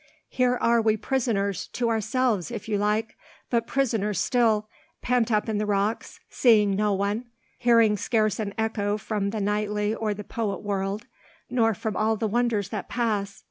[0.29, 4.67] "Here are we prisoners—to ourselves, if you like—but prisoners still,
[5.03, 7.25] pent up in the rocks, seeing no one,
[7.59, 11.05] hearing scarce an echo from the knightly or the poet world,
[11.51, 13.39] nor from all the wonders that pass.